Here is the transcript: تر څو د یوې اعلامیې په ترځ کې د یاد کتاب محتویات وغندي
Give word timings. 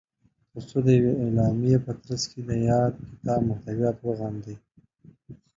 تر 0.51 0.63
څو 0.69 0.77
د 0.85 0.87
یوې 0.97 1.13
اعلامیې 1.23 1.77
په 1.85 1.91
ترځ 2.01 2.21
کې 2.31 2.39
د 2.49 2.51
یاد 2.69 2.93
کتاب 3.09 3.39
محتویات 3.49 3.97
وغندي 4.01 4.55